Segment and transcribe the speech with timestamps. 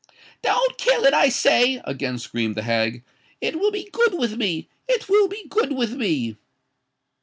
[0.41, 3.03] "Don't kill it, I say!" again screamed the hag:
[3.39, 6.37] "it will be good with me—it will be good with me."